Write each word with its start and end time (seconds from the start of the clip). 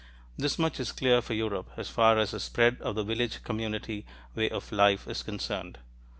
This 0.35 0.57
much 0.57 0.79
is 0.79 0.91
clear 0.91 1.21
for 1.21 1.35
Europe, 1.35 1.69
as 1.77 1.87
far 1.91 2.17
as 2.17 2.31
the 2.31 2.39
spread 2.39 2.81
of 2.81 2.95
the 2.95 3.03
village 3.03 3.43
community 3.43 4.03
way 4.33 4.49
of 4.49 4.71
life 4.71 5.07
is 5.07 5.21
concerned. 5.21 5.77